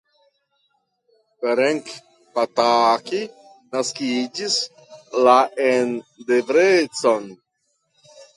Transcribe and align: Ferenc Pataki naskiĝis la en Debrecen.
Ferenc 1.43 1.91
Pataki 2.37 3.19
naskiĝis 3.75 4.57
la 5.29 5.37
en 5.67 5.93
Debrecen. 6.33 7.31